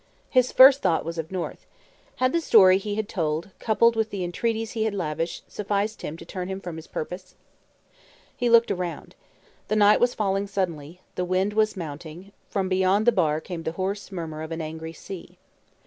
[0.31, 1.67] His first thought was of North.
[2.15, 6.15] Had the story he had told, coupled with the entreaties he had lavished, sufficed to
[6.25, 7.35] turn him from his purpose?
[8.35, 9.13] He looked around.
[9.67, 13.73] The night was falling suddenly; the wind was mounting; from beyond the bar came the
[13.73, 15.37] hoarse murmur of an angry sea.